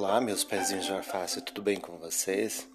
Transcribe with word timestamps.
Olá, 0.00 0.20
meus 0.20 0.44
pezinhos 0.44 0.86
de 0.86 0.92
arfácio, 0.92 1.42
tudo 1.42 1.60
bem 1.60 1.80
com 1.80 1.98
vocês? 1.98 2.68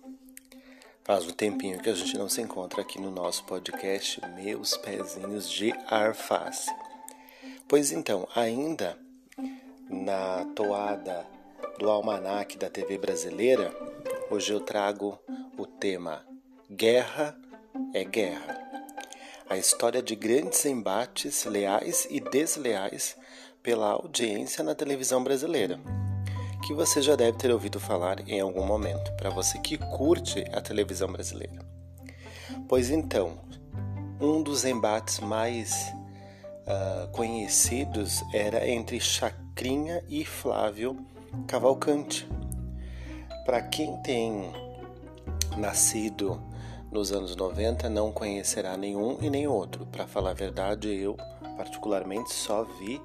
Faz 1.06 1.26
um 1.26 1.32
tempinho 1.32 1.80
que 1.80 1.90
a 1.90 1.94
gente 1.94 2.18
não 2.18 2.28
se 2.28 2.42
encontra 2.42 2.82
aqui 2.82 3.00
no 3.00 3.10
nosso 3.10 3.46
podcast 3.46 4.20
Meus 4.36 4.76
Pezinhos 4.76 5.50
de 5.50 5.72
Arfáce. 5.88 6.70
Pois 7.66 7.94
então, 7.94 8.28
ainda 8.36 9.00
na 9.90 10.44
toada 10.54 11.26
do 11.80 11.90
almanaque 11.90 12.58
da 12.58 12.70
TV 12.70 12.98
brasileira, 12.98 13.74
hoje 14.30 14.52
eu 14.52 14.60
trago 14.60 15.18
o 15.58 15.66
tema 15.66 16.26
Guerra 16.70 17.40
é 17.94 18.04
Guerra. 18.04 18.60
A 19.50 19.58
história 19.58 20.04
de 20.04 20.14
grandes 20.14 20.66
embates 20.66 21.46
leais 21.46 22.06
e 22.12 22.20
desleais 22.20 23.16
pela 23.64 23.92
audiência 23.92 24.62
na 24.62 24.76
televisão 24.76 25.24
brasileira 25.24 25.80
que 26.66 26.74
você 26.74 27.02
já 27.02 27.16
deve 27.16 27.38
ter 27.38 27.52
ouvido 27.52 27.78
falar 27.78 28.26
em 28.28 28.40
algum 28.40 28.66
momento, 28.66 29.12
para 29.18 29.30
você 29.30 29.60
que 29.60 29.78
curte 29.78 30.46
a 30.54 30.62
televisão 30.62 31.12
brasileira. 31.12 31.60
Pois 32.70 32.90
então, 32.90 33.38
um 34.20 34.42
dos 34.42 34.64
embates 34.64 35.20
mais 35.20 35.94
uh, 36.66 37.12
conhecidos 37.12 38.24
era 38.34 38.66
entre 38.68 38.98
Chacrinha 39.02 40.02
e 40.08 40.24
Flávio 40.24 40.98
Cavalcante. 41.48 42.30
Para 43.44 43.62
quem 43.62 44.02
tem 44.02 44.54
nascido 45.58 46.42
nos 46.90 47.12
anos 47.12 47.36
90, 47.36 47.90
não 47.90 48.10
conhecerá 48.10 48.78
nenhum 48.78 49.18
e 49.22 49.30
nem 49.30 49.48
outro. 49.48 49.86
Para 49.88 50.08
falar 50.08 50.32
a 50.32 50.36
verdade, 50.36 50.88
eu 50.88 51.18
particularmente 51.58 52.34
só 52.34 52.64
vi 52.64 53.02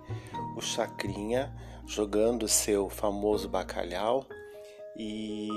o 0.57 0.61
Chacrinha 0.61 1.53
jogando 1.89 2.47
seu 2.47 2.91
famoso 2.91 3.49
bacalhau 3.49 4.27
e 4.95 5.49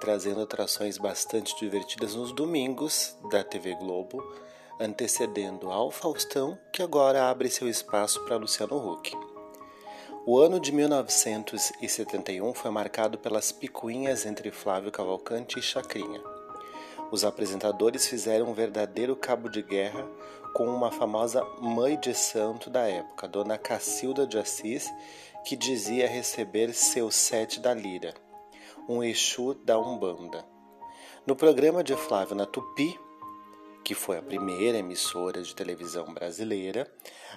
trazendo 0.00 0.40
atrações 0.40 0.96
bastante 0.96 1.58
divertidas 1.58 2.14
nos 2.14 2.32
domingos 2.32 3.16
da 3.28 3.42
TV 3.42 3.74
Globo, 3.74 4.22
antecedendo 4.78 5.68
ao 5.68 5.90
Faustão, 5.90 6.56
que 6.72 6.80
agora 6.80 7.28
abre 7.28 7.50
seu 7.50 7.68
espaço 7.68 8.24
para 8.24 8.36
Luciano 8.36 8.76
Huck. 8.76 9.16
O 10.24 10.38
ano 10.38 10.60
de 10.60 10.70
1971 10.70 12.54
foi 12.54 12.70
marcado 12.70 13.18
pelas 13.18 13.50
picuinhas 13.50 14.24
entre 14.24 14.52
Flávio 14.52 14.92
Cavalcante 14.92 15.58
e 15.58 15.62
Chacrinha. 15.62 16.20
Os 17.10 17.24
apresentadores 17.24 18.06
fizeram 18.06 18.48
um 18.48 18.54
verdadeiro 18.54 19.16
cabo 19.16 19.48
de 19.48 19.60
guerra 19.60 20.06
com 20.54 20.66
uma 20.66 20.90
famosa 20.90 21.44
mãe 21.60 21.98
de 21.98 22.14
santo 22.14 22.68
da 22.70 22.88
época, 22.88 23.28
Dona 23.28 23.56
Cacilda 23.56 24.26
de 24.26 24.38
Assis, 24.38 24.92
que 25.44 25.56
dizia 25.56 26.08
receber 26.08 26.72
seu 26.72 27.10
sete 27.10 27.60
da 27.60 27.72
lira, 27.72 28.14
um 28.88 29.02
Exu 29.02 29.54
da 29.54 29.78
Umbanda. 29.78 30.44
No 31.26 31.36
programa 31.36 31.82
de 31.82 31.94
Flávio 31.96 32.34
na 32.34 32.46
Tupi, 32.46 32.98
que 33.84 33.94
foi 33.94 34.18
a 34.18 34.22
primeira 34.22 34.78
emissora 34.78 35.42
de 35.42 35.54
televisão 35.54 36.12
brasileira, 36.12 36.90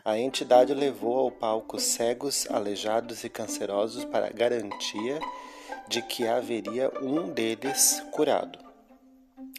a 0.03 0.17
entidade 0.17 0.73
levou 0.73 1.17
ao 1.17 1.31
palco 1.31 1.79
cegos, 1.79 2.47
aleijados 2.49 3.23
e 3.23 3.29
cancerosos 3.29 4.05
para 4.05 4.29
garantia 4.29 5.19
de 5.87 6.01
que 6.01 6.27
haveria 6.27 6.91
um 7.01 7.29
deles 7.29 8.03
curado. 8.11 8.59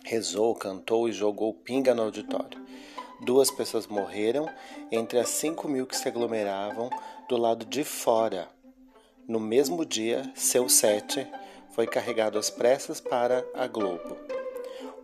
Rezou, 0.04 0.54
cantou 0.54 1.08
e 1.08 1.12
jogou 1.12 1.54
pinga 1.54 1.94
no 1.94 2.02
auditório. 2.02 2.62
Duas 3.20 3.50
pessoas 3.50 3.86
morreram 3.86 4.48
entre 4.90 5.18
as 5.18 5.28
cinco 5.28 5.68
mil 5.68 5.86
que 5.86 5.96
se 5.96 6.08
aglomeravam 6.08 6.90
do 7.28 7.36
lado 7.36 7.64
de 7.64 7.84
fora. 7.84 8.48
No 9.26 9.40
mesmo 9.40 9.84
dia, 9.84 10.30
seu 10.34 10.68
sete 10.68 11.26
foi 11.70 11.86
carregado 11.86 12.38
às 12.38 12.50
pressas 12.50 13.00
para 13.00 13.44
a 13.54 13.66
Globo, 13.66 14.16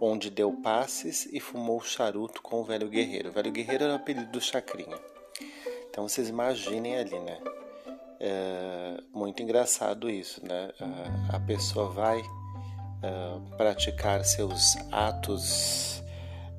onde 0.00 0.30
deu 0.30 0.52
passes 0.52 1.26
e 1.32 1.40
fumou 1.40 1.80
charuto 1.80 2.42
com 2.42 2.60
o 2.60 2.64
velho 2.64 2.88
guerreiro. 2.88 3.30
O 3.30 3.32
velho 3.32 3.50
guerreiro 3.50 3.84
era 3.84 3.92
o 3.94 3.96
apelido 3.96 4.30
do 4.30 4.40
Chacrinha. 4.40 4.98
Então 5.88 6.06
vocês 6.08 6.28
imaginem 6.28 6.96
ali, 6.96 7.18
né? 7.18 7.38
É 8.20 9.02
muito 9.14 9.42
engraçado 9.42 10.10
isso, 10.10 10.46
né? 10.46 10.70
A 11.32 11.40
pessoa 11.40 11.88
vai 11.88 12.20
uh, 12.20 13.56
praticar 13.56 14.22
seus 14.24 14.76
atos 14.92 16.02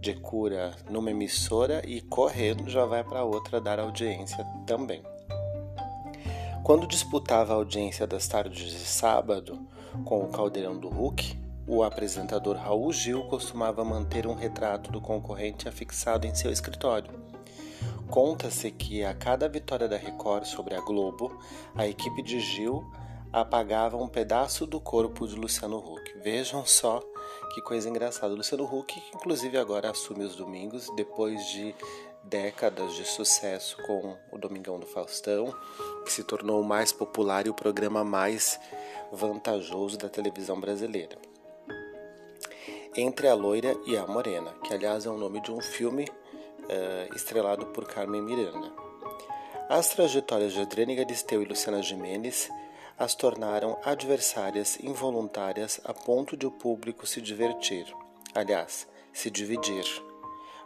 de 0.01 0.15
cura 0.15 0.75
numa 0.89 1.11
emissora 1.11 1.83
e 1.87 2.01
correndo 2.01 2.67
já 2.67 2.85
vai 2.85 3.03
para 3.03 3.23
outra 3.23 3.61
dar 3.61 3.79
audiência 3.79 4.43
também. 4.65 5.03
Quando 6.63 6.87
disputava 6.87 7.53
a 7.53 7.55
audiência 7.55 8.07
das 8.07 8.27
tardes 8.27 8.71
de 8.71 8.79
sábado 8.79 9.59
com 10.03 10.23
o 10.23 10.27
Caldeirão 10.29 10.77
do 10.77 10.89
Hulk, 10.89 11.39
o 11.67 11.83
apresentador 11.83 12.55
Raul 12.57 12.91
Gil 12.91 13.23
costumava 13.25 13.85
manter 13.85 14.25
um 14.25 14.33
retrato 14.33 14.91
do 14.91 14.99
concorrente 14.99 15.69
afixado 15.69 16.25
em 16.25 16.33
seu 16.33 16.51
escritório. 16.51 17.11
Conta-se 18.09 18.71
que 18.71 19.03
a 19.03 19.13
cada 19.13 19.47
vitória 19.47 19.87
da 19.87 19.97
Record 19.97 20.45
sobre 20.45 20.75
a 20.75 20.81
Globo, 20.81 21.39
a 21.75 21.87
equipe 21.87 22.21
de 22.23 22.39
Gil 22.39 22.83
apagava 23.31 23.97
um 23.97 24.07
pedaço 24.07 24.65
do 24.65 24.79
corpo 24.79 25.27
de 25.27 25.35
Luciano 25.35 25.77
Huck. 25.77 26.19
Vejam 26.21 26.65
só 26.65 27.01
que 27.53 27.61
coisa 27.61 27.89
engraçada. 27.89 28.33
Luciano 28.33 28.63
Huck, 28.63 28.93
que 28.93 29.15
inclusive 29.15 29.57
agora 29.57 29.91
assume 29.91 30.23
os 30.23 30.35
domingos, 30.35 30.89
depois 30.95 31.45
de 31.47 31.75
décadas 32.23 32.93
de 32.93 33.05
sucesso 33.05 33.77
com 33.83 34.17
o 34.31 34.37
Domingão 34.37 34.79
do 34.79 34.85
Faustão, 34.85 35.53
que 36.05 36.11
se 36.11 36.23
tornou 36.23 36.61
o 36.61 36.65
mais 36.65 36.91
popular 36.91 37.45
e 37.45 37.49
o 37.49 37.53
programa 37.53 38.03
mais 38.03 38.59
vantajoso 39.11 39.97
da 39.97 40.07
televisão 40.07 40.59
brasileira. 40.59 41.17
Entre 42.95 43.27
a 43.27 43.33
Loira 43.33 43.75
e 43.85 43.97
a 43.97 44.05
Morena, 44.05 44.53
que 44.63 44.73
aliás 44.73 45.05
é 45.05 45.09
o 45.09 45.17
nome 45.17 45.41
de 45.41 45.51
um 45.51 45.61
filme 45.61 46.03
uh, 46.03 47.15
estrelado 47.15 47.67
por 47.67 47.85
Carmen 47.85 48.21
Miranda. 48.21 48.71
As 49.69 49.89
trajetórias 49.89 50.51
de 50.51 50.61
Adriane 50.61 50.95
Galisteu 50.95 51.41
e 51.41 51.45
Luciana 51.45 51.81
Gimenez 51.81 52.49
as 53.01 53.15
tornaram 53.15 53.79
adversárias 53.83 54.79
involuntárias 54.79 55.81
a 55.83 55.91
ponto 55.91 56.37
de 56.37 56.45
o 56.45 56.51
público 56.51 57.07
se 57.07 57.19
divertir. 57.19 57.91
Aliás, 58.35 58.87
se 59.11 59.31
dividir. 59.31 59.83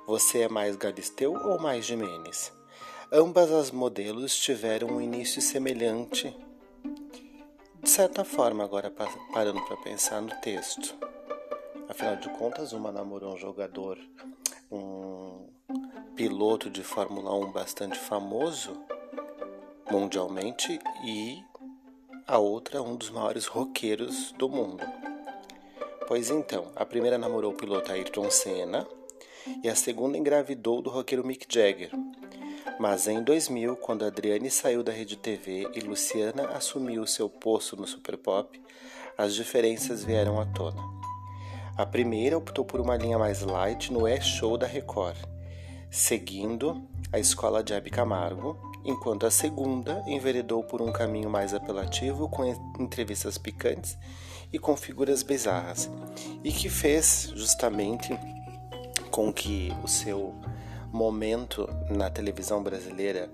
Você 0.06 0.42
é 0.42 0.50
mais 0.50 0.76
Galisteu 0.76 1.32
ou 1.34 1.58
mais 1.58 1.86
Jimenez? 1.86 2.52
Ambas 3.10 3.50
as 3.54 3.72
modelos 3.72 4.36
tiveram 4.36 4.90
um 4.90 5.02
início 5.02 5.42
semelhante. 5.42 6.36
De 7.82 7.90
certa 7.90 8.26
forma, 8.26 8.66
agora 8.66 8.92
parando 9.32 9.62
para 9.62 9.78
pensar 9.78 10.22
no 10.22 10.36
texto. 10.42 10.94
Afinal 11.88 12.18
de 12.18 12.28
contas, 12.32 12.74
uma 12.74 12.92
namorou 12.92 13.34
um 13.34 13.38
jogador, 13.38 13.98
um 14.70 15.48
piloto 16.18 16.70
de 16.70 16.84
Fórmula 16.84 17.34
1 17.34 17.54
bastante 17.54 17.98
famoso 17.98 18.78
mundialmente 19.90 20.80
e 21.06 21.42
a 22.28 22.40
outra 22.40 22.82
um 22.82 22.96
dos 22.96 23.12
maiores 23.12 23.46
roqueiros 23.46 24.32
do 24.32 24.50
mundo. 24.50 24.84
Pois 26.08 26.32
então, 26.32 26.72
a 26.76 26.84
primeira 26.84 27.20
namorou 27.20 27.52
o 27.52 27.56
piloto 27.56 27.92
Ayrton 27.92 28.32
Senna 28.32 28.88
e 29.64 29.70
a 29.70 29.76
segunda 29.76 30.18
engravidou 30.18 30.82
do 30.82 30.90
roqueiro 30.90 31.26
Mick 31.26 31.46
Jagger. 31.48 31.92
Mas 32.80 33.08
em 33.08 33.24
2000, 33.24 33.76
quando 33.78 34.06
Adriane 34.06 34.50
saiu 34.50 34.82
da 34.84 34.92
rede 34.92 35.16
TV 35.16 35.70
e 35.76 35.80
Luciana 35.82 36.48
assumiu 36.50 37.06
seu 37.06 37.30
posto 37.30 37.78
no 37.78 37.86
Super 37.86 38.18
Pop, 38.18 38.60
as 39.16 39.36
diferenças 39.36 40.04
vieram 40.04 40.42
à 40.42 40.46
tona. 40.48 40.82
A 41.78 41.86
primeira 41.86 42.38
optou 42.38 42.66
por 42.66 42.80
uma 42.82 42.98
linha 42.98 43.20
mais 43.20 43.42
light 43.42 43.94
no 43.94 44.08
E-Show 44.08 44.58
da 44.58 44.66
Record, 44.66 45.18
seguindo 45.92 46.84
a 47.14 47.20
escola 47.20 47.64
de 47.64 47.74
Hebe 47.74 47.92
Camargo, 47.92 48.75
enquanto 48.86 49.26
a 49.26 49.32
segunda 49.32 50.04
enveredou 50.06 50.64
por 50.64 50.82
um 50.82 50.92
caminho 50.92 51.30
mais 51.30 51.54
apelativo 51.54 52.30
com 52.30 52.46
entrevistas 52.80 53.38
picantes 53.38 53.98
e 54.54 54.60
com 54.60 54.78
figuras 54.78 55.24
bizarras, 55.24 55.90
e 56.44 56.52
que 56.52 56.70
fez 56.70 57.32
justamente 57.36 58.18
com 59.10 59.34
que 59.34 59.74
o 59.84 59.88
seu 59.88 60.36
momento 60.92 61.68
na 61.90 62.10
televisão 62.10 62.64
brasileira 62.64 63.30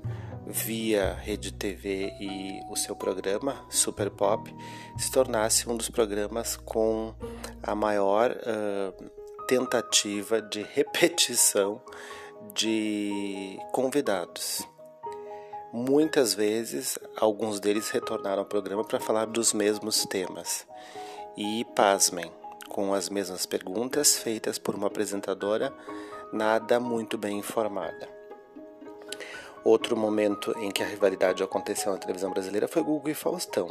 via 0.48 1.14
Rede 1.14 1.54
TV 1.54 2.12
e 2.20 2.60
o 2.70 2.76
seu 2.76 2.96
programa 2.96 3.66
Super 3.70 4.10
Pop 4.10 4.54
se 4.98 5.12
tornasse 5.12 5.70
um 5.70 5.78
dos 5.78 5.90
programas 5.90 6.58
com 6.58 7.14
a 7.62 7.76
maior 7.76 8.32
uh, 8.32 9.46
tentativa 9.48 10.42
de 10.42 10.64
repetição 10.74 11.82
de 12.54 13.60
convidados. 13.72 14.68
Muitas 15.74 16.34
vezes, 16.34 17.00
alguns 17.16 17.62
deles 17.62 17.90
retornaram 17.90 18.40
ao 18.40 18.46
programa 18.46 18.84
para 18.84 19.00
falar 19.00 19.26
dos 19.26 19.54
mesmos 19.54 20.06
temas. 20.06 20.68
E, 21.38 21.66
pasmem, 21.74 22.30
com 22.68 22.94
as 22.94 23.10
mesmas 23.10 23.46
perguntas 23.46 24.18
feitas 24.18 24.58
por 24.58 24.76
uma 24.76 24.88
apresentadora 24.88 25.74
nada 26.34 26.78
muito 26.78 27.18
bem 27.18 27.40
informada. 27.40 28.10
Outro 29.64 29.96
momento 29.96 30.54
em 30.58 30.72
que 30.72 30.84
a 30.84 30.88
rivalidade 30.88 31.42
aconteceu 31.42 31.94
na 31.94 31.98
televisão 31.98 32.32
brasileira 32.32 32.68
foi 32.68 32.84
Google 32.84 33.12
e 33.12 33.14
Faustão. 33.14 33.70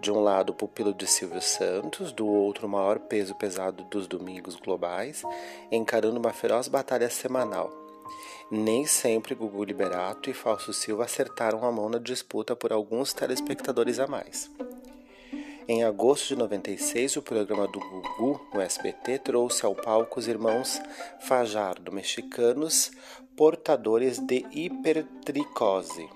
De 0.00 0.10
um 0.10 0.18
lado, 0.18 0.50
o 0.50 0.54
pupilo 0.54 0.92
de 0.92 1.06
Silvio 1.06 1.42
Santos, 1.42 2.10
do 2.10 2.26
outro, 2.26 2.66
o 2.66 2.70
maior 2.70 2.98
peso 2.98 3.36
pesado 3.36 3.84
dos 3.84 4.08
domingos 4.08 4.56
globais, 4.56 5.22
encarando 5.70 6.18
uma 6.18 6.32
feroz 6.32 6.66
batalha 6.66 7.08
semanal. 7.08 7.79
Nem 8.50 8.86
sempre 8.86 9.34
Gugu 9.34 9.64
Liberato 9.64 10.28
e 10.28 10.34
Falso 10.34 10.72
Silva 10.72 11.04
acertaram 11.04 11.64
a 11.64 11.70
mão 11.70 11.88
na 11.88 11.98
disputa 11.98 12.56
por 12.56 12.72
alguns 12.72 13.12
telespectadores 13.12 13.98
a 13.98 14.06
mais. 14.06 14.50
Em 15.68 15.84
agosto 15.84 16.28
de 16.28 16.36
96, 16.36 17.18
o 17.18 17.22
programa 17.22 17.68
do 17.68 17.78
Gugu 17.78 18.40
no 18.52 18.60
SBT 18.60 19.20
trouxe 19.20 19.64
ao 19.64 19.72
palco 19.72 20.18
os 20.18 20.26
irmãos 20.26 20.82
Fajardo, 21.20 21.92
mexicanos 21.92 22.90
portadores 23.36 24.18
de 24.18 24.44
hipertricose, 24.50 26.08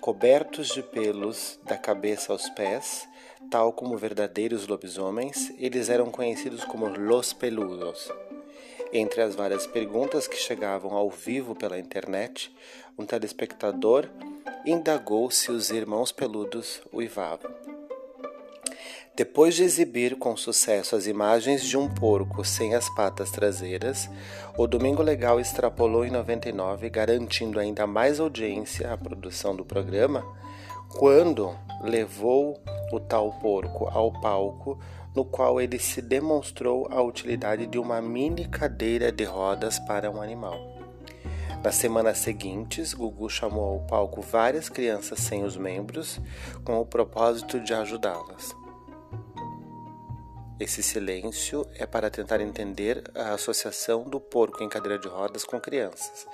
cobertos 0.00 0.68
de 0.68 0.82
pelos 0.82 1.58
da 1.64 1.76
cabeça 1.76 2.32
aos 2.32 2.48
pés, 2.50 3.08
tal 3.50 3.72
como 3.72 3.98
verdadeiros 3.98 4.66
lobisomens, 4.66 5.52
eles 5.58 5.88
eram 5.88 6.10
conhecidos 6.10 6.64
como 6.64 6.86
Los 6.86 7.32
Peludos. 7.32 8.08
Entre 8.92 9.22
as 9.22 9.34
várias 9.34 9.66
perguntas 9.66 10.28
que 10.28 10.36
chegavam 10.36 10.92
ao 10.92 11.08
vivo 11.08 11.54
pela 11.54 11.78
internet, 11.78 12.54
um 12.98 13.06
telespectador 13.06 14.06
indagou 14.66 15.30
se 15.30 15.50
os 15.50 15.70
irmãos 15.70 16.12
peludos 16.12 16.82
uivavam. 16.92 17.50
Depois 19.14 19.54
de 19.54 19.62
exibir 19.62 20.16
com 20.16 20.36
sucesso 20.36 20.94
as 20.94 21.06
imagens 21.06 21.62
de 21.64 21.76
um 21.76 21.88
porco 21.88 22.44
sem 22.44 22.74
as 22.74 22.88
patas 22.94 23.30
traseiras, 23.30 24.10
o 24.58 24.66
Domingo 24.66 25.02
Legal 25.02 25.40
extrapolou 25.40 26.04
em 26.04 26.10
99, 26.10 26.90
garantindo 26.90 27.58
ainda 27.58 27.86
mais 27.86 28.20
audiência 28.20 28.92
à 28.92 28.96
produção 28.96 29.56
do 29.56 29.64
programa, 29.64 30.22
quando 30.98 31.54
levou 31.82 32.58
o 32.92 33.00
tal 33.00 33.32
porco 33.32 33.88
ao 33.88 34.12
palco, 34.20 34.78
no 35.14 35.24
qual 35.24 35.60
ele 35.60 35.78
se 35.78 36.00
demonstrou 36.00 36.88
a 36.90 37.02
utilidade 37.02 37.66
de 37.66 37.78
uma 37.78 38.00
mini 38.00 38.48
cadeira 38.48 39.12
de 39.12 39.24
rodas 39.24 39.78
para 39.80 40.10
um 40.10 40.20
animal. 40.20 40.58
Nas 41.62 41.76
semanas 41.76 42.18
seguintes, 42.18 42.92
Gugu 42.92 43.30
chamou 43.30 43.74
ao 43.74 43.86
palco 43.86 44.20
várias 44.20 44.68
crianças 44.68 45.20
sem 45.20 45.44
os 45.44 45.56
membros, 45.56 46.20
com 46.64 46.80
o 46.80 46.86
propósito 46.86 47.60
de 47.60 47.72
ajudá-las. 47.72 48.54
Esse 50.58 50.82
silêncio 50.82 51.66
é 51.74 51.86
para 51.86 52.10
tentar 52.10 52.40
entender 52.40 53.02
a 53.14 53.32
associação 53.34 54.04
do 54.04 54.20
porco 54.20 54.62
em 54.62 54.68
cadeira 54.68 54.98
de 54.98 55.08
rodas 55.08 55.44
com 55.44 55.60
crianças, 55.60 56.26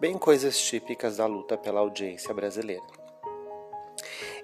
bem 0.00 0.18
coisas 0.18 0.58
típicas 0.58 1.16
da 1.16 1.26
luta 1.26 1.56
pela 1.56 1.80
audiência 1.80 2.32
brasileira. 2.34 2.86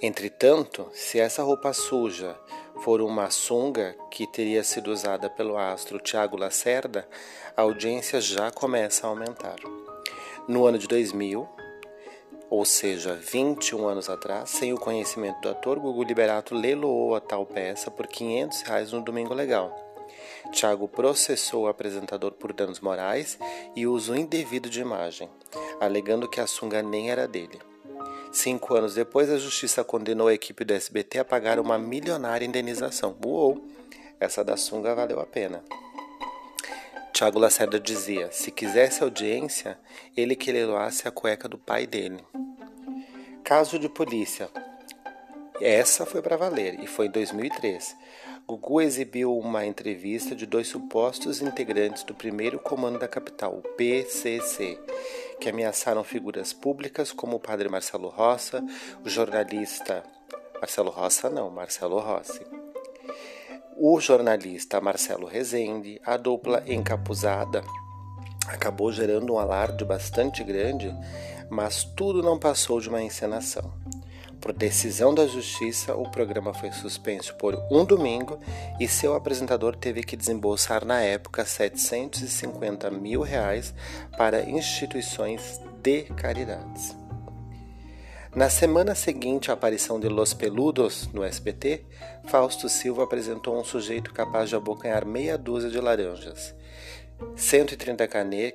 Entretanto, 0.01 0.89
se 0.93 1.19
essa 1.19 1.43
roupa 1.43 1.73
suja 1.73 2.39
for 2.81 3.01
uma 3.01 3.31
sunga 3.31 3.97
que 4.11 4.27
teria 4.27 4.63
sido 4.65 4.91
usada 4.91 5.31
pelo 5.31 5.57
astro 5.57 5.99
Tiago 5.99 6.37
Lacerda, 6.37 7.09
a 7.57 7.63
audiência 7.63 8.21
já 8.21 8.51
começa 8.51 9.07
a 9.07 9.11
aumentar. 9.11 9.57
No 10.47 10.67
ano 10.67 10.79
de 10.79 10.87
2000, 10.87 11.49
ou 12.51 12.65
seja, 12.65 13.15
21 13.15 13.87
anos 13.87 14.09
atrás, 14.09 14.51
sem 14.51 14.73
o 14.73 14.79
conhecimento 14.79 15.41
do 15.41 15.49
ator, 15.49 15.79
Gugu 15.79 16.03
Liberato 16.03 16.55
leiloou 16.55 17.15
a 17.15 17.21
tal 17.21 17.47
peça 17.47 17.91
por 17.91 18.07
500 18.07 18.63
reais 18.63 18.93
no 18.93 19.01
Domingo 19.01 19.35
Legal. 19.35 19.75
Tiago 20.53 20.87
processou 20.87 21.65
o 21.65 21.69
apresentador 21.69 22.33
por 22.33 22.53
danos 22.53 22.81
morais 22.81 23.39
e 23.75 23.87
uso 23.87 24.15
indevido 24.15 24.69
de 24.69 24.81
imagem, 24.81 25.29
alegando 25.81 26.29
que 26.29 26.41
a 26.41 26.47
sunga 26.47 26.83
nem 26.83 27.11
era 27.11 27.27
dele. 27.27 27.59
Cinco 28.35 28.75
anos 28.75 28.95
depois, 28.95 29.31
a 29.31 29.39
justiça 29.39 29.85
condenou 29.85 30.27
a 30.27 30.35
equipe 30.35 30.65
do 30.65 30.75
SBT 30.75 31.21
a 31.21 31.25
pagar 31.25 31.61
uma 31.61 31.79
milionária 31.79 32.45
indenização. 32.45 33.17
Uou! 33.25 33.65
Essa 34.19 34.43
da 34.43 34.57
sunga 34.57 34.93
valeu 34.93 35.21
a 35.21 35.25
pena. 35.25 35.63
Tiago 37.13 37.39
Lacerda 37.39 37.79
dizia: 37.79 38.33
se 38.33 38.51
quisesse 38.51 39.05
audiência, 39.05 39.79
ele 40.17 40.35
que 40.35 40.51
leiloasse 40.51 41.07
a 41.07 41.13
cueca 41.13 41.49
do 41.49 41.57
pai 41.57 41.87
dele. 41.87 42.25
Caso 43.45 43.79
de 43.79 43.89
polícia. 43.89 44.51
Essa 45.61 46.05
foi 46.05 46.21
para 46.21 46.37
valer 46.37 46.81
e 46.83 46.89
foi 46.89 47.07
em 47.07 47.13
2003. 47.13 47.97
Gugu 48.49 48.81
exibiu 48.81 49.39
uma 49.39 49.65
entrevista 49.65 50.35
de 50.35 50.45
dois 50.45 50.67
supostos 50.67 51.41
integrantes 51.41 52.03
do 52.03 52.15
primeiro 52.15 52.59
comando 52.59 52.99
da 52.99 53.07
capital, 53.07 53.55
o 53.59 53.63
PCC, 53.63 54.77
que 55.45 55.51
ameaçaram 55.51 56.03
figuras 56.03 56.55
públicas 56.55 57.13
como 57.13 57.37
o 57.37 57.39
padre 57.39 57.69
Marcelo 57.69 58.09
Roça, 58.09 58.65
o 59.05 59.11
jornalista 59.11 60.03
Marcelo 60.59 60.89
Roça 60.89 61.29
não, 61.29 61.51
Marcelo 61.51 61.99
Rossi. 61.99 62.41
O 63.77 64.01
jornalista 64.01 64.81
Marcelo 64.81 65.27
Rezende, 65.27 66.01
a 66.03 66.17
dupla 66.17 66.65
encapuzada, 66.67 67.63
acabou 68.49 68.91
gerando 68.91 69.35
um 69.35 69.39
alarde 69.39 69.85
bastante 69.85 70.43
grande 70.43 70.91
mas 71.51 71.85
tudo 71.85 72.23
não 72.23 72.39
passou 72.39 72.81
de 72.81 72.89
uma 72.89 73.03
encenação. 73.03 73.71
Por 74.45 74.53
decisão 74.53 75.15
da 75.15 75.27
justiça, 75.27 75.97
o 75.97 76.07
programa 76.11 76.53
foi 76.53 76.71
suspenso 76.71 77.35
por 77.37 77.59
um 77.71 77.83
domingo 77.83 78.39
e 78.79 78.87
seu 78.87 79.15
apresentador 79.15 79.75
teve 79.75 80.03
que 80.03 80.19
desembolsar 80.19 80.85
na 80.85 81.01
época 81.01 81.47
750 81.47 82.91
mil 82.91 83.23
reais 83.23 83.73
para 84.19 84.43
instituições 84.43 85.59
de 85.83 86.03
caridades. 86.03 86.95
Na 88.37 88.51
semana 88.51 88.95
seguinte 88.95 89.51
à 89.51 89.55
aparição 89.55 89.99
de 89.99 90.11
Los 90.11 90.35
Peludos 90.35 91.09
no 91.11 91.25
SBT, 91.25 91.87
Fausto 92.27 92.69
Silva 92.69 93.05
apresentou 93.05 93.59
um 93.59 93.65
sujeito 93.65 94.13
capaz 94.13 94.51
de 94.51 94.57
abocanhar 94.57 95.07
meia 95.07 95.39
dúzia 95.39 95.71
de 95.71 95.81
laranjas, 95.81 96.55
130, 97.35 98.07
cane... 98.09 98.55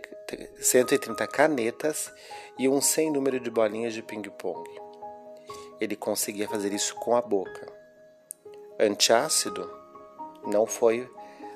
130 0.62 1.25
canetas 1.25 2.13
e 2.59 2.69
um 2.69 2.80
sem 2.80 3.12
número 3.12 3.39
de 3.39 3.50
bolinhas 3.50 3.95
de 3.95 4.03
ping-pong. 4.03 4.88
Ele 5.80 5.96
conseguia 5.96 6.48
fazer 6.48 6.74
isso 6.74 6.96
com 6.96 7.16
a 7.16 7.22
boca. 7.22 7.72
Antiácido 8.80 9.70
não 10.46 10.66
foi 10.66 11.10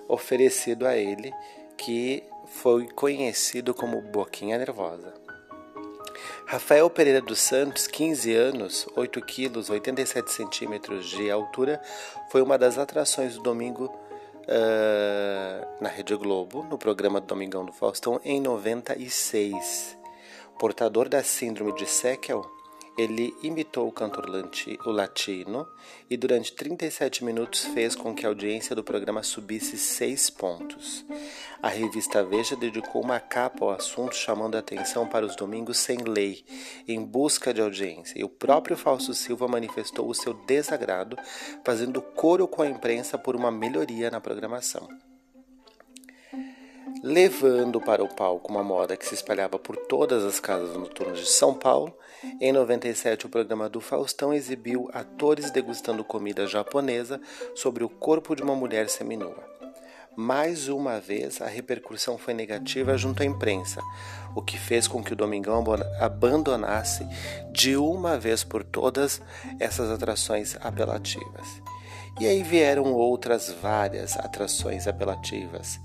oferecido 0.08 0.86
a 0.86 0.96
ele, 0.96 1.34
que 1.78 2.24
foi 2.46 2.88
conhecido 2.88 3.74
como 3.74 4.02
Boquinha 4.02 4.58
Nervosa. 4.58 5.14
Rafael 6.46 6.90
Pereira 6.90 7.22
dos 7.22 7.40
Santos, 7.40 7.88
15 7.88 8.34
anos, 8.34 8.88
8 8.96 9.22
quilos, 9.22 9.70
87 9.70 10.32
centímetros 10.32 11.10
de 11.10 11.32
altura, 11.32 11.82
foi 12.30 12.42
uma 12.42 12.58
das 12.58 12.78
atrações 12.78 13.36
do 13.36 13.42
domingo 13.42 13.86
uh, 13.86 15.82
na 15.82 15.90
Rede 15.90 16.16
Globo, 16.16 16.64
no 16.64 16.78
programa 16.78 17.20
Domingão 17.20 17.66
do 17.66 17.72
Faustão, 17.72 18.20
em 18.24 18.40
96. 18.40 19.98
Portador 20.60 21.10
da 21.10 21.24
síndrome 21.24 21.74
de 21.74 21.86
Sekel, 21.88 22.46
ele 22.98 23.36
imitou 23.42 23.88
o 23.88 23.92
cantor 23.92 24.26
latino 24.86 25.68
e 26.10 26.16
durante 26.16 26.54
37 26.54 27.24
minutos 27.24 27.66
fez 27.66 27.96
com 27.96 28.14
que 28.14 28.26
a 28.26 28.30
audiência 28.30 28.76
do 28.76 28.84
programa 28.84 29.24
subisse 29.24 29.78
seis 29.78 30.30
pontos. 30.30 31.06
A 31.62 31.70
revista 31.70 32.24
Veja 32.24 32.56
dedicou 32.56 33.02
uma 33.02 33.20
capa 33.20 33.66
ao 33.66 33.72
assunto 33.72 34.16
chamando 34.16 34.56
a 34.56 34.60
atenção 34.60 35.08
para 35.08 35.26
os 35.26 35.36
domingos 35.36 35.78
sem 35.78 35.98
lei, 35.98 36.46
em 36.88 37.04
busca 37.04 37.54
de 37.54 37.62
audiência, 37.62 38.20
e 38.20 38.24
o 38.24 38.30
próprio 38.30 38.78
Fausto 38.78 39.14
Silva 39.14 39.48
manifestou 39.48 40.08
o 40.10 40.14
seu 40.14 40.34
desagrado, 40.34 41.18
fazendo 41.64 42.02
coro 42.02 42.48
com 42.48 42.62
a 42.62 42.68
imprensa 42.68 43.18
por 43.18 43.36
uma 43.36 43.52
melhoria 43.52 44.12
na 44.12 44.22
programação 44.22 44.88
levando 47.04 47.82
para 47.82 48.02
o 48.02 48.08
palco 48.08 48.50
uma 48.50 48.64
moda 48.64 48.96
que 48.96 49.06
se 49.06 49.14
espalhava 49.14 49.60
por 49.60 49.76
todas 49.76 50.24
as 50.24 50.40
casas 50.40 50.74
noturnas 50.78 51.20
de 51.20 51.26
São 51.26 51.54
Paulo. 51.54 51.94
Em 52.40 52.54
97, 52.54 53.26
o 53.26 53.30
programa 53.30 53.68
do 53.68 53.82
Faustão 53.82 54.34
exibiu 54.34 54.90
atores 54.94 55.52
degustando 55.52 56.02
comida 56.02 56.48
japonesa 56.48 57.20
sobre 57.54 57.84
o 57.84 57.90
corpo 57.90 58.34
de 58.34 58.42
uma 58.42 58.56
mulher 58.56 58.88
seminua. 58.88 59.52
Mais 60.16 60.70
uma 60.70 61.00
vez, 61.00 61.42
a 61.42 61.48
repercussão 61.48 62.18
foi 62.18 62.34
negativa 62.34 62.96
junto 62.96 63.22
à 63.22 63.26
imprensa, 63.26 63.82
o 64.34 64.42
que 64.42 64.58
fez 64.58 64.88
com 64.88 65.04
que 65.04 65.12
o 65.12 65.16
Domingão 65.16 65.62
abandonasse 66.00 67.06
de 67.52 67.76
uma 67.76 68.18
vez 68.18 68.44
por 68.46 68.64
todas 68.64 69.22
essas 69.60 69.90
atrações 69.90 70.56
apelativas. 70.62 71.62
E 72.20 72.28
aí 72.28 72.44
vieram 72.44 72.94
outras 72.94 73.52
várias 73.52 74.16
atrações 74.16 74.88
apelativas 74.88 75.82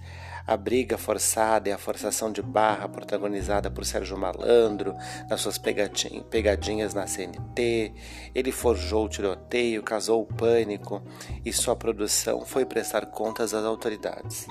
a 0.49 0.57
briga 0.57 0.97
forçada 0.97 1.69
e 1.69 1.73
a 1.73 1.76
forçação 1.76 2.33
de 2.33 2.40
barra 2.40 2.88
protagonizada 2.88 3.71
por 3.71 3.85
Sérgio 3.85 4.17
Malandro 4.17 4.97
nas 5.28 5.43
suas 5.43 5.59
pegadinhas 5.59 6.95
na 6.95 7.07
CNT. 7.07 7.93
Ele 8.35 8.50
forjou 8.50 9.05
o 9.05 9.09
tiroteio, 9.11 9.83
casou 9.83 10.23
o 10.23 10.26
pânico 10.26 11.02
e 11.45 11.52
sua 11.52 11.76
produção 11.76 12.47
foi 12.47 12.64
prestar 12.64 13.05
contas 13.11 13.52
às 13.52 13.62
autoridades. 13.62 14.47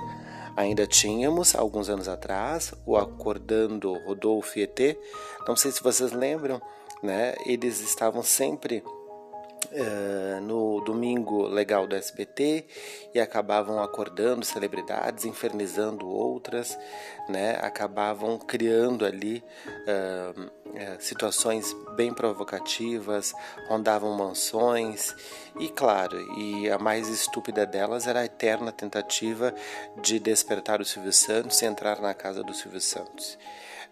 Ainda 0.56 0.86
tínhamos, 0.86 1.56
alguns 1.56 1.89
anos 1.89 2.08
atrás, 2.08 2.75
o 2.86 2.96
Acordando 2.96 3.94
Rodolfo 4.06 4.60
e 4.60 4.63
ET. 4.63 4.98
Não 5.48 5.56
sei 5.56 5.72
se 5.72 5.82
vocês 5.82 6.12
lembram, 6.12 6.62
né? 7.01 7.34
Eles 7.44 7.82
estavam 7.82 8.22
sempre 8.22 8.84
Uh, 9.65 10.39
no 10.41 10.79
domingo 10.81 11.45
legal 11.47 11.87
do 11.87 11.95
SBT 11.95 12.65
e 13.13 13.19
acabavam 13.19 13.81
acordando 13.81 14.45
celebridades, 14.45 15.25
infernizando 15.25 16.07
outras, 16.07 16.77
né? 17.27 17.57
acabavam 17.61 18.37
criando 18.37 19.03
ali 19.03 19.43
uh, 19.83 20.51
situações 20.99 21.75
bem 21.95 22.13
provocativas, 22.13 23.33
rondavam 23.67 24.15
mansões 24.15 25.13
e, 25.59 25.67
claro, 25.69 26.17
e 26.37 26.69
a 26.69 26.77
mais 26.77 27.09
estúpida 27.09 27.65
delas 27.65 28.07
era 28.07 28.21
a 28.21 28.25
eterna 28.25 28.71
tentativa 28.71 29.53
de 30.01 30.19
despertar 30.19 30.79
o 30.79 30.85
Silvio 30.85 31.11
Santos 31.11 31.61
e 31.61 31.65
entrar 31.65 31.99
na 31.99 32.13
casa 32.13 32.43
do 32.43 32.53
Silvio 32.53 32.81
Santos. 32.81 33.37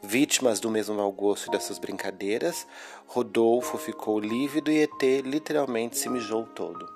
Vítimas 0.08 0.60
do 0.60 0.70
mesmo 0.70 0.94
mau 0.94 1.12
gosto 1.12 1.50
dessas 1.50 1.80
brincadeiras, 1.80 2.68
Rodolfo 3.08 3.76
ficou 3.76 4.20
lívido 4.20 4.72
e 4.72 4.84
ET 4.84 5.26
literalmente 5.26 5.98
se 5.98 6.08
mijou 6.10 6.46
todo. 6.46 6.88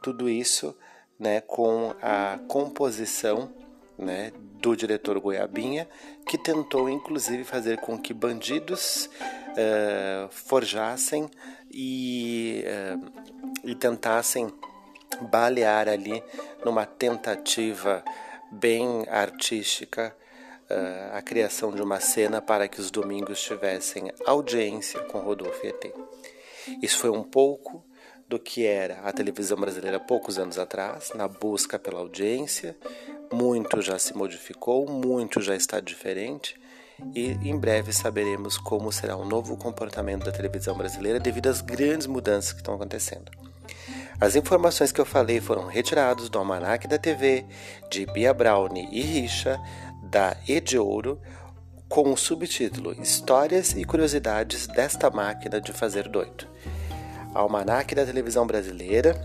Tudo 0.00 0.28
isso 0.28 0.74
né, 1.18 1.40
com 1.40 1.92
a 2.00 2.38
composição 2.46 3.52
né, 3.98 4.30
do 4.60 4.76
diretor 4.76 5.18
Goiabinha, 5.18 5.88
que 6.28 6.38
tentou 6.38 6.88
inclusive 6.88 7.42
fazer 7.42 7.78
com 7.78 7.98
que 7.98 8.14
bandidos 8.14 9.10
uh, 9.50 10.28
forjassem 10.30 11.28
e, 11.72 12.64
uh, 12.66 13.12
e 13.64 13.74
tentassem 13.74 14.52
balear 15.22 15.88
ali 15.88 16.22
numa 16.64 16.86
tentativa 16.86 18.04
bem 18.52 19.04
artística 19.08 20.14
uh, 20.70 21.16
a 21.16 21.22
criação 21.22 21.72
de 21.72 21.82
uma 21.82 22.00
cena 22.00 22.40
para 22.40 22.68
que 22.68 22.80
os 22.80 22.90
domingos 22.90 23.42
tivessem 23.42 24.10
audiência 24.26 25.00
com 25.00 25.18
Rodolfo 25.18 25.66
ET. 25.66 25.92
Isso 26.82 26.98
foi 26.98 27.10
um 27.10 27.22
pouco 27.22 27.84
do 28.28 28.38
que 28.38 28.66
era 28.66 29.00
a 29.00 29.12
televisão 29.12 29.58
brasileira 29.58 30.00
poucos 30.00 30.38
anos 30.38 30.58
atrás, 30.58 31.12
na 31.14 31.28
busca 31.28 31.78
pela 31.78 32.00
audiência. 32.00 32.76
Muito 33.32 33.80
já 33.82 33.98
se 33.98 34.16
modificou, 34.16 34.88
muito 34.88 35.40
já 35.40 35.54
está 35.54 35.80
diferente 35.80 36.58
e 37.14 37.32
em 37.42 37.56
breve 37.58 37.92
saberemos 37.92 38.56
como 38.56 38.92
será 38.92 39.16
o 39.16 39.24
novo 39.24 39.56
comportamento 39.56 40.24
da 40.24 40.32
televisão 40.32 40.76
brasileira 40.76 41.18
devido 41.18 41.48
às 41.48 41.60
grandes 41.60 42.06
mudanças 42.06 42.52
que 42.52 42.60
estão 42.60 42.74
acontecendo. 42.74 43.30
As 44.20 44.36
informações 44.36 44.92
que 44.92 45.00
eu 45.00 45.04
falei 45.04 45.40
foram 45.40 45.66
retiradas 45.66 46.28
do 46.28 46.38
Almanac 46.38 46.86
da 46.86 46.98
TV, 46.98 47.44
de 47.90 48.06
Bia 48.06 48.32
Brownie 48.32 48.88
e 48.92 49.00
Richa, 49.00 49.60
da 50.14 50.36
E 50.46 50.60
de 50.60 50.78
Ouro, 50.78 51.20
com 51.88 52.12
o 52.12 52.16
subtítulo 52.16 52.92
Histórias 53.02 53.72
e 53.72 53.84
Curiosidades 53.84 54.68
desta 54.68 55.10
Máquina 55.10 55.60
de 55.60 55.72
Fazer 55.72 56.08
Doido. 56.08 56.46
Almanac 57.34 57.92
da 57.96 58.06
Televisão 58.06 58.46
Brasileira, 58.46 59.20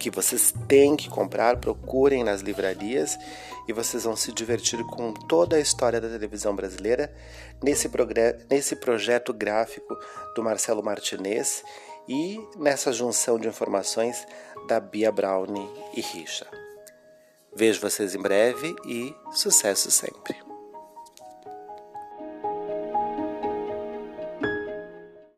que 0.00 0.10
vocês 0.10 0.52
têm 0.66 0.96
que 0.96 1.08
comprar, 1.08 1.58
procurem 1.58 2.24
nas 2.24 2.40
livrarias 2.40 3.16
e 3.68 3.72
vocês 3.72 4.02
vão 4.02 4.16
se 4.16 4.32
divertir 4.32 4.82
com 4.82 5.14
toda 5.14 5.54
a 5.54 5.60
história 5.60 6.00
da 6.00 6.08
televisão 6.08 6.56
brasileira 6.56 7.14
nesse, 7.62 7.88
nesse 8.50 8.74
projeto 8.74 9.32
gráfico 9.32 9.96
do 10.34 10.42
Marcelo 10.42 10.82
Martinez 10.82 11.62
e 12.08 12.40
nessa 12.58 12.92
junção 12.92 13.38
de 13.38 13.46
informações 13.46 14.26
da 14.66 14.80
Bia 14.80 15.12
Brownie 15.12 15.70
e 15.94 16.00
Richa. 16.00 16.48
Vejo 17.54 17.80
vocês 17.80 18.14
em 18.14 18.20
breve 18.20 18.74
e 18.86 19.14
sucesso 19.32 19.90
sempre! 19.90 20.49